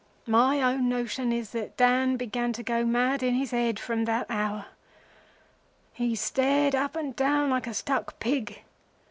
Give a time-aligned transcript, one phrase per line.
[0.25, 4.25] "My own notion is that Dan began to go mad in his head from that
[4.31, 4.65] hour.
[5.93, 8.63] He stared up and down like a stuck pig.